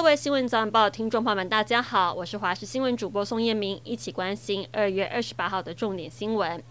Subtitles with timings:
[0.00, 6.64] 各位新闻早晚报听众朋友们，大家好，我是华视新闻主播宋彦明，一起关心二月二十八号的重点新闻。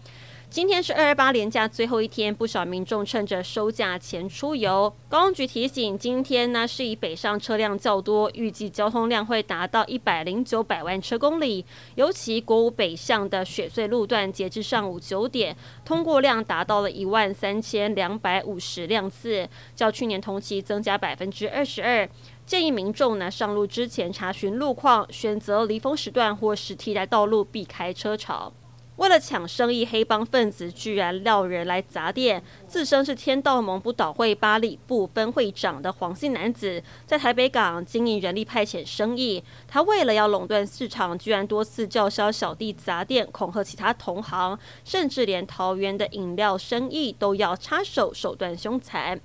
[0.50, 4.92] 今天是二二八连假最后一天，不少民众趁着收假前出游。
[5.08, 11.64] 高公局提醒，今天呢是以北上车辆较多，预计交通量会达到一百零九百万车公里。
[11.94, 22.08] 尤其国五北向的雪隧路段，截至上午九点，通过量达到了一万三千两百五十辆次，较去年同期增加百分之二十二。
[22.44, 28.52] 建议民众呢上路之前查询路况，选择离峰时段或是替代道路，避开车潮。
[29.00, 32.42] 为了抢生意，黑帮分子居然撂人来砸店。
[32.68, 39.42] 自称是天道盟不倒会巴黎部分会长的黄姓男子，在台北港经营人力派遣生意。
[39.66, 49.18] 他为了要垄断市场，居然多次叫嚣小弟砸店，恐吓其他同行，甚至连桃园的饮料生意都要插手，手段凶残。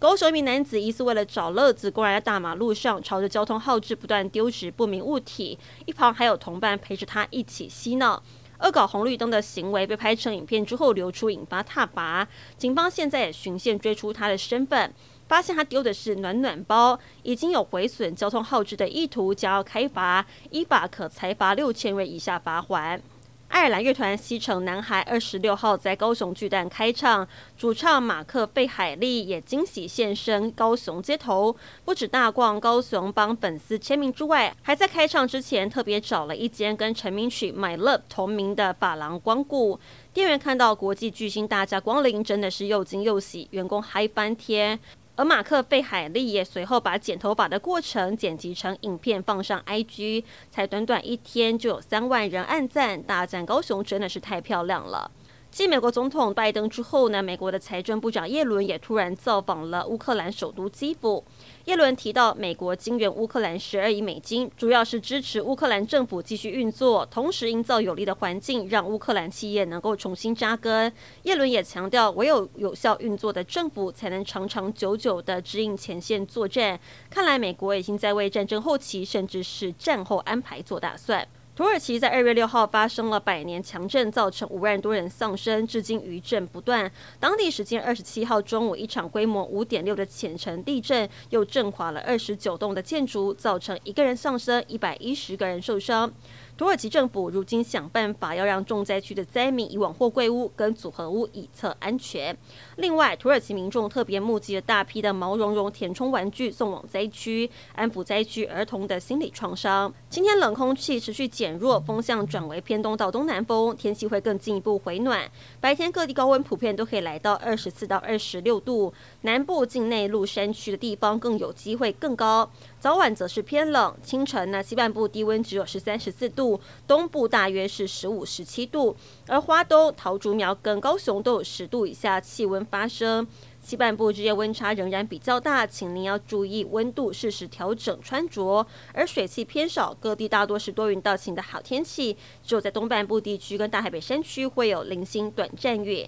[0.00, 5.56] 高雄一名男子疑似为了找乐子，公然在大马路上朝着交通号志不断丢掷不明物体，
[5.86, 8.20] 一旁还有同伴陪着他一起嬉闹。
[8.64, 12.26] 恶搞红绿灯的行为被拍成影片之后流出，引发挞拔。
[12.56, 14.90] 警方现在也循线追出他的身份，
[15.28, 23.02] 发现他丢的是暖暖包，已经有毁损交通号志的意图，将要开罚，依法可裁罚六千元以下罚款。
[23.48, 39.78] 爱尔兰乐团西城男孩二十六号在高雄巨蛋开唱，主唱马克费海利也惊喜现身高雄街头，不止大逛高雄帮粉丝签名之外，还在开唱之前特别找了一间跟成名曲《My Love》同名的发廊光顾。
[40.12, 44.78] 店员看到国际巨星大驾光临，真的是又惊又喜，员工嗨翻天。
[45.16, 55.10] 而马克费海利也随后把剪头发的过程剪辑成影片放上 IG，才短短一天就有三万人按赞，大战高雄真的是太漂亮了。
[55.54, 61.22] 继美国总统拜登之后呢，美国的财政部长耶伦也突然造访了乌克兰首都基辅。
[61.66, 70.92] 耶伦提到，美国经援乌克兰十二亿美金，主要是支持乌克兰政府继续运作，同时营造有利的环境，让乌克兰企业能够重新扎根。
[71.22, 76.80] 耶伦也强调，唯有有效运作的政府，才能长长久久地指引前线作战。
[77.08, 81.24] 看来，美国已经在为战争后期，甚至是战后安排做打算。
[81.56, 86.90] 土耳其在二月六号发生了百年强震，造成五万多人丧生，至今余震不断。
[87.20, 96.12] 当地时间二十七号中午，一场规模五点六的浅层地震又震垮了二十九栋的建筑，造成一个人丧生，一百一十个人受伤。
[96.56, 102.36] 土耳其政府如今想办法要让重灾区的灾民移往货柜屋跟组合屋，以策安全。
[102.76, 109.92] 另外，土耳其民众特别募集了大批的毛茸茸填充玩具送往灾区，安抚灾区儿童的心理创伤。
[110.08, 115.28] 今天冷空气持续减弱，风向转为偏东到东南风，天气会更进一步回暖。
[115.60, 122.48] 白天各地高温普遍都可以来到二十四到二十六度，南部境内陆山区的地方更有机会更高。
[122.78, 128.94] 早晚则是偏冷，清晨呢，西半部低温只有十三、十四度度，东部大约是十五、十七度，
[129.26, 133.26] 而花东、桃竹苗跟高雄都有十度以下气温发生。
[133.62, 138.66] 西半部日夜温差仍然比较大，请您要注意温度，适时调整穿着。
[138.92, 146.06] 而水汽偏少，各地大多是多云到晴的好天气，只有在东半部地区跟大台北山区会有零星短暂雨。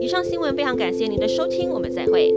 [0.00, 2.34] 以上新闻非常感谢您的收听，我们再会。